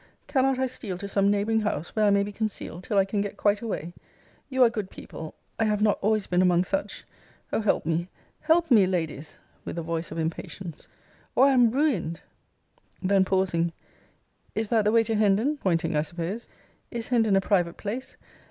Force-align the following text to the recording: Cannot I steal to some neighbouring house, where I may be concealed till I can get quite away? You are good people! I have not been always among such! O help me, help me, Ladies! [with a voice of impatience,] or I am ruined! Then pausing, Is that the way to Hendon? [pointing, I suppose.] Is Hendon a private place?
Cannot 0.25 0.57
I 0.57 0.65
steal 0.65 0.97
to 0.97 1.07
some 1.07 1.29
neighbouring 1.29 1.59
house, 1.61 1.95
where 1.95 2.05
I 2.07 2.09
may 2.09 2.23
be 2.23 2.31
concealed 2.31 2.83
till 2.83 2.97
I 2.97 3.05
can 3.05 3.21
get 3.21 3.37
quite 3.37 3.61
away? 3.61 3.93
You 4.49 4.63
are 4.63 4.69
good 4.71 4.89
people! 4.89 5.35
I 5.59 5.65
have 5.65 5.79
not 5.79 6.01
been 6.01 6.07
always 6.07 6.27
among 6.31 6.63
such! 6.63 7.05
O 7.53 7.61
help 7.61 7.85
me, 7.85 8.09
help 8.39 8.71
me, 8.71 8.87
Ladies! 8.87 9.37
[with 9.63 9.77
a 9.77 9.83
voice 9.83 10.09
of 10.09 10.17
impatience,] 10.17 10.87
or 11.35 11.45
I 11.45 11.51
am 11.53 11.69
ruined! 11.69 12.21
Then 12.99 13.23
pausing, 13.23 13.73
Is 14.55 14.69
that 14.69 14.85
the 14.85 14.91
way 14.91 15.03
to 15.03 15.13
Hendon? 15.13 15.57
[pointing, 15.57 15.95
I 15.95 16.01
suppose.] 16.01 16.49
Is 16.89 17.09
Hendon 17.09 17.35
a 17.35 17.39
private 17.41 17.77
place? 17.77 18.17